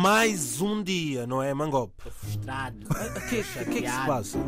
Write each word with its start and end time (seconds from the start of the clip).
Mais 0.00 0.62
um 0.62 0.82
dia, 0.82 1.26
não 1.26 1.42
é, 1.42 1.52
Mangope? 1.52 2.10
Frustrado. 2.10 2.78
O 2.88 3.28
que, 3.28 3.42
que, 3.42 3.64
que 3.66 3.78
é 3.78 3.82
que 3.82 3.90
se 3.90 4.06
passa? 4.06 4.38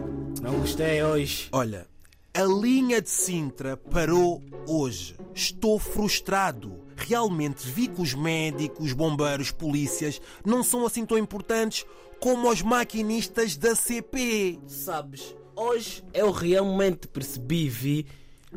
Não 0.40 0.58
gostei 0.60 1.02
hoje. 1.02 1.50
Olha, 1.52 1.86
a 2.32 2.42
linha 2.44 3.02
de 3.02 3.10
Sintra 3.10 3.76
parou 3.76 4.42
hoje. 4.66 5.14
Estou 5.34 5.78
frustrado. 5.78 6.80
Realmente 6.96 7.68
vi 7.68 7.88
que 7.88 8.00
os 8.00 8.14
médicos, 8.14 8.94
bombeiros, 8.94 9.50
polícias 9.50 10.18
não 10.46 10.62
são 10.62 10.86
assim 10.86 11.04
tão 11.04 11.18
importantes 11.18 11.84
como 12.18 12.50
os 12.50 12.62
maquinistas 12.62 13.54
da 13.54 13.74
CP. 13.74 14.58
Sabes, 14.66 15.36
hoje 15.54 16.02
eu 16.14 16.30
realmente 16.30 17.06
percebi 17.06 17.66
e 17.66 17.68
vi 17.68 18.06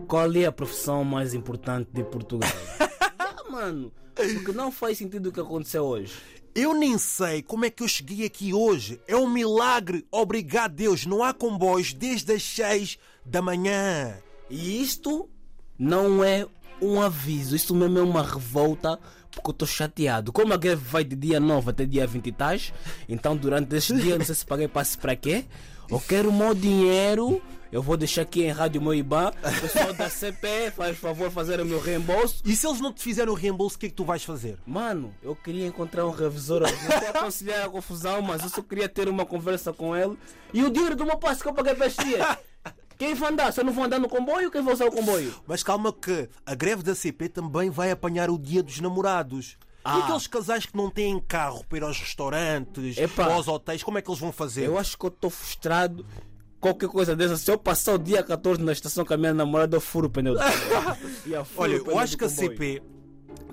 qual 0.08 0.32
é 0.32 0.46
a 0.46 0.54
profissão 0.54 1.04
mais 1.04 1.34
importante 1.34 1.90
de 1.92 2.06
Portugal. 2.06 2.50
ah, 3.20 3.44
mano, 3.52 3.92
porque 4.16 4.54
não 4.54 4.72
faz 4.72 4.98
sentido 4.98 5.28
o 5.28 5.32
que 5.34 5.42
aconteceu 5.42 5.84
hoje. 5.84 6.14
Eu 6.58 6.74
nem 6.74 6.98
sei 6.98 7.44
como 7.44 7.66
é 7.66 7.70
que 7.70 7.84
eu 7.84 7.88
cheguei 7.88 8.26
aqui 8.26 8.52
hoje. 8.52 9.00
É 9.08 9.16
um 9.16 9.30
milagre. 9.30 10.04
Obrigado, 10.10 10.74
Deus. 10.74 11.06
Não 11.06 11.24
há 11.24 11.32
comboios 11.32 11.94
desde 11.94 12.34
as 12.34 12.42
6 12.42 12.98
da 13.24 13.44
manhã. 13.44 14.18
E 14.50 14.82
isto 14.82 15.30
não 15.78 16.24
é 16.24 16.48
um 16.82 17.00
aviso, 17.00 17.56
isto 17.56 17.76
mesmo 17.76 18.00
é 18.00 18.02
uma 18.02 18.24
revolta 18.24 19.00
porque 19.30 19.50
eu 19.50 19.52
estou 19.52 19.68
chateado. 19.68 20.34
Como 20.34 20.52
a 20.52 20.58
greve 20.58 20.84
vai 20.84 21.04
de 21.04 21.16
dia 21.16 21.40
9 21.40 21.70
até 21.70 21.86
dia 21.86 22.08
20 22.08 22.26
e 22.26 22.32
tais, 22.32 22.74
então 23.08 23.38
durante 23.38 23.76
este 23.76 23.94
dia 23.96 24.18
não 24.18 24.26
sei 24.26 24.34
se 24.34 24.44
paguei 24.44 24.68
passe 24.68 24.98
para 24.98 25.16
quê. 25.16 25.46
Eu 25.88 26.00
quero 26.00 26.30
o 26.30 26.34
meu 26.34 26.56
dinheiro. 26.56 27.40
Eu 27.72 27.82
vou 27.82 27.98
deixar 27.98 28.22
aqui 28.22 28.44
em 28.44 28.52
rádio 28.52 28.82
meu 28.82 28.94
IBAN. 28.94 29.30
O 29.30 29.62
pessoal 29.62 29.94
da 29.94 30.10
CP 30.10 30.72
faz 30.76 30.98
favor 30.98 31.30
fazer 31.30 31.60
o 31.60 31.66
meu 31.66 31.80
reembolso. 31.82 32.42
E 32.46 32.56
se 32.56 32.66
eles 32.66 32.80
não 32.80 32.94
te 32.94 33.02
fizerem 33.04 33.32
o 33.32 33.36
reembolso, 33.36 33.76
o 33.76 33.80
que 33.80 33.88
é 33.88 33.90
que 33.90 33.96
tu 33.96 34.06
vais 34.06 34.24
fazer? 34.24 34.58
Mano, 34.66 35.14
eu 35.22 35.36
queria 35.36 35.68
encontrar 35.68 36.06
um 36.06 36.12
revisor. 36.12 36.62
Não 36.62 37.00
quero 37.00 37.18
aconselhar 37.20 37.66
a 37.66 37.70
confusão, 37.70 38.22
mas 38.22 38.42
eu 38.44 38.50
só 38.50 38.62
queria 38.62 38.88
ter 38.88 39.10
uma 39.10 39.26
conversa 39.26 39.74
com 39.74 39.96
ele. 39.96 40.18
E 40.54 40.64
o 40.64 40.70
dinheiro 40.70 40.96
do 40.96 41.06
meu 41.06 41.18
passe 41.18 41.42
que 41.42 41.50
eu 41.50 41.54
paguei 41.54 41.76
para 41.76 41.88
este 41.88 42.04
dia. 42.06 42.38
Quem 42.98 43.14
vai 43.14 43.32
andar? 43.32 43.52
Se 43.54 43.60
eu 43.60 43.66
não 43.66 43.74
vou 43.74 43.84
andar 43.84 44.00
no 44.00 44.10
comboio, 44.10 44.50
quem 44.50 44.64
vai 44.64 44.74
usar 44.74 44.86
o 44.88 44.92
comboio? 44.92 45.32
Mas 45.46 45.62
calma 45.62 45.94
que 45.94 46.28
a 46.44 46.56
greve 46.56 46.82
da 46.82 46.96
CP 46.96 47.30
também 47.30 47.70
vai 47.70 47.92
apanhar 47.92 48.28
o 48.28 48.40
dia 48.40 48.64
dos 48.64 48.80
namorados. 48.80 49.50
E 49.52 49.90
Ah. 49.90 50.00
aqueles 50.00 50.26
casais 50.26 50.66
que 50.66 50.76
não 50.76 50.90
têm 50.90 51.20
carro 51.20 51.64
para 51.70 51.78
ir 51.78 51.84
aos 51.84 52.00
restaurantes, 52.00 52.96
ou 52.98 53.24
aos 53.32 53.48
hotéis, 53.48 53.84
como 53.84 54.00
é 54.00 54.02
que 54.02 54.10
eles 54.10 54.20
vão 54.20 54.32
fazer? 54.32 54.66
Eu 54.66 54.80
acho 54.80 54.98
que 54.98 55.06
eu 55.06 55.10
estou 55.10 55.30
frustrado. 55.30 56.04
Qualquer 56.60 56.90
coisa 56.90 57.16
dessa, 57.16 57.38
se 57.38 57.52
eu 57.52 57.58
passar 57.58 57.94
o 57.94 57.98
dia 58.00 58.24
14 58.24 58.62
na 58.62 58.72
estação 58.72 59.06
com 59.06 59.14
a 59.14 59.18
minha 59.18 59.34
namorada, 59.34 59.78
eu 59.78 59.82
furo 59.82 60.08
o 60.08 60.10
pneu 60.10 60.34
do 60.34 60.40
Olha, 61.56 61.84
o 61.84 61.92
eu 61.92 62.00
acho 62.00 62.18
que 62.18 62.26
a. 62.26 62.30
CP 62.30 62.82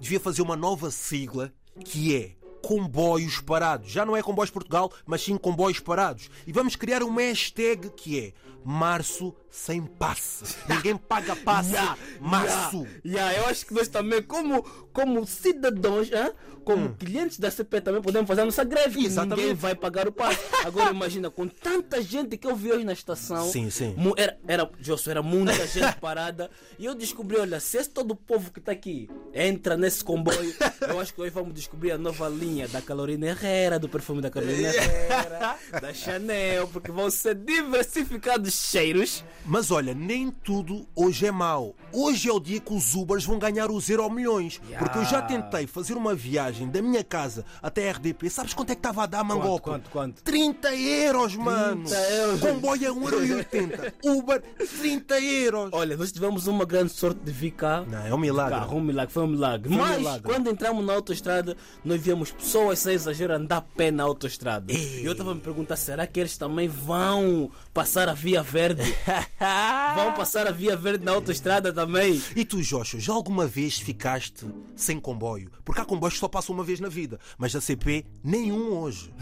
devia 0.00 0.18
fazer 0.18 0.42
uma 0.42 0.56
nova 0.56 0.90
sigla 0.90 1.52
que 1.84 2.16
é 2.16 2.32
comboios 2.62 3.40
parados. 3.40 3.90
Já 3.90 4.06
não 4.06 4.16
é 4.16 4.22
comboios 4.22 4.50
Portugal, 4.50 4.90
mas 5.04 5.22
sim 5.22 5.36
comboios 5.36 5.80
parados. 5.80 6.30
E 6.46 6.52
vamos 6.52 6.76
criar 6.76 7.02
uma 7.02 7.20
hashtag 7.20 7.90
que 7.90 8.18
é 8.18 8.32
Março 8.64 9.34
sem 9.50 9.82
passe. 9.82 10.56
Ninguém 10.66 10.96
paga 10.96 11.36
passe. 11.36 11.74
Março. 12.20 12.86
ya, 13.04 13.32
ya, 13.32 13.38
eu 13.38 13.46
acho 13.46 13.66
que 13.66 13.74
nós 13.74 13.88
também, 13.88 14.22
como, 14.22 14.62
como 14.92 15.26
cidadãos, 15.26 16.10
hã? 16.12 16.32
como 16.64 16.94
clientes 16.94 17.38
da 17.38 17.50
CP, 17.50 17.80
também 17.80 18.02
podemos 18.02 18.26
fazer 18.26 18.40
a 18.40 18.44
nossa 18.44 18.64
greve. 18.64 19.04
Exatamente. 19.04 19.40
Ninguém 19.40 19.54
vai 19.54 19.74
pagar 19.74 20.08
o 20.08 20.12
passe. 20.12 20.40
Agora 20.64 20.90
imagina, 20.90 21.30
com 21.30 21.46
tanta 21.46 22.02
gente 22.02 22.36
que 22.36 22.46
eu 22.46 22.56
vi 22.56 22.72
hoje 22.72 22.84
na 22.84 22.92
estação. 22.92 23.48
Sim, 23.48 23.70
sim. 23.70 23.94
Era, 24.16 24.38
era, 24.48 24.70
Josso, 24.80 25.10
era 25.10 25.22
muita 25.22 25.66
gente 25.66 25.96
parada. 26.00 26.50
E 26.78 26.86
eu 26.86 26.94
descobri, 26.94 27.36
olha, 27.36 27.60
se 27.60 27.76
esse 27.76 27.90
todo 27.90 28.12
o 28.12 28.16
povo 28.16 28.50
que 28.50 28.58
está 28.58 28.72
aqui 28.72 29.08
entra 29.32 29.76
nesse 29.76 30.02
comboio, 30.02 30.54
eu 30.88 30.98
acho 30.98 31.14
que 31.14 31.20
hoje 31.20 31.30
vamos 31.30 31.54
descobrir 31.54 31.92
a 31.92 31.98
nova 31.98 32.28
linha 32.28 32.66
da 32.66 32.80
Carolina 32.80 33.26
Herrera, 33.26 33.78
do 33.78 33.88
perfume 33.88 34.22
da 34.22 34.30
Carolina 34.30 34.68
Herrera, 34.68 35.56
da 35.80 35.92
Chanel, 35.92 36.66
porque 36.68 36.90
vão 36.90 37.10
ser 37.10 37.34
diversificados 37.34 38.54
cheiros. 38.54 39.22
Mas 39.44 39.70
olha, 39.70 39.92
nem 39.94 40.30
tudo 40.30 40.86
hoje 40.96 41.26
é 41.26 41.30
mau. 41.32 41.74
Hoje 42.04 42.28
é 42.28 42.32
o 42.34 42.38
dia 42.38 42.60
que 42.60 42.74
os 42.74 42.94
Ubers 42.94 43.24
vão 43.24 43.38
ganhar 43.38 43.70
os 43.70 43.88
euro 43.88 44.10
milhões. 44.10 44.60
Ya. 44.68 44.78
Porque 44.78 44.98
eu 44.98 45.06
já 45.06 45.22
tentei 45.22 45.66
fazer 45.66 45.94
uma 45.94 46.14
viagem 46.14 46.68
da 46.68 46.82
minha 46.82 47.02
casa 47.02 47.46
até 47.62 47.88
a 47.88 47.92
RDP. 47.92 48.28
Sabes 48.28 48.52
quanto 48.52 48.72
é 48.72 48.74
que 48.74 48.80
estava 48.80 49.04
a 49.04 49.06
dar, 49.06 49.24
Mangope? 49.24 49.62
quanto, 49.62 49.88
quanto? 49.88 50.22
30 50.22 50.76
euros, 50.76 51.34
mano. 51.34 51.88
euros. 51.88 52.40
Comboio 52.40 52.84
é 52.84 52.90
1,80€. 52.90 53.94
Uber, 54.04 54.42
30 54.82 55.18
euros. 55.18 55.70
Olha, 55.72 55.96
nós 55.96 56.12
tivemos 56.12 56.46
uma 56.46 56.66
grande 56.66 56.92
sorte 56.92 57.20
de 57.20 57.32
vir 57.32 57.52
cá. 57.52 57.82
Não, 57.88 58.06
é 58.06 58.14
um 58.14 58.18
milagre. 58.18 58.58
Carro, 58.58 58.76
um 58.76 58.82
milagre, 58.82 59.14
foi 59.14 59.22
um 59.22 59.28
milagre. 59.28 59.68
Foi 59.70 59.78
um 59.78 59.80
Mas 59.80 59.96
milagre. 59.96 60.22
quando 60.24 60.50
entramos 60.50 60.84
na 60.84 60.92
autoestrada, 60.92 61.56
nós 61.82 61.98
víamos 62.02 62.30
pessoas 62.30 62.80
sem 62.80 62.92
exagero 62.92 63.32
andar 63.32 63.56
a 63.56 63.60
pé 63.62 63.90
na 63.90 64.02
autostrada. 64.02 64.70
Ei. 64.70 65.00
E 65.00 65.06
eu 65.06 65.12
estava 65.12 65.30
a 65.30 65.34
me 65.34 65.40
perguntar: 65.40 65.76
será 65.76 66.06
que 66.06 66.20
eles 66.20 66.36
também 66.36 66.68
vão 66.68 67.50
passar 67.72 68.10
a 68.10 68.12
via 68.12 68.42
verde? 68.42 68.82
vão 69.96 70.12
passar 70.12 70.46
a 70.46 70.50
via 70.50 70.76
verde 70.76 71.02
na 71.02 71.12
autostrada 71.12 71.72
também? 71.72 71.93
E 72.34 72.44
tu, 72.44 72.60
Joshua, 72.60 72.98
já 72.98 73.12
alguma 73.12 73.46
vez 73.46 73.78
ficaste 73.78 74.46
sem 74.74 74.98
comboio? 74.98 75.50
Porque 75.64 75.80
há 75.80 75.84
comboios 75.84 76.14
que 76.14 76.20
só 76.20 76.28
passam 76.28 76.54
uma 76.54 76.64
vez 76.64 76.80
na 76.80 76.88
vida, 76.88 77.20
mas 77.38 77.52
da 77.52 77.60
CP, 77.60 78.04
nenhum 78.22 78.72
hoje. 78.78 79.12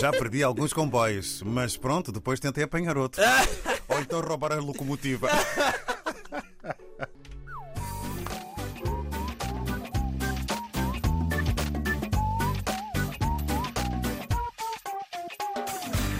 Já 0.00 0.10
perdi 0.10 0.42
alguns 0.42 0.72
comboios, 0.72 1.42
mas 1.44 1.76
pronto, 1.76 2.12
depois 2.12 2.38
tentei 2.38 2.64
apanhar 2.64 2.96
outro. 2.96 3.22
Ou 3.88 4.00
então 4.00 4.20
roubar 4.20 4.52
a 4.52 4.56
locomotiva. 4.56 5.28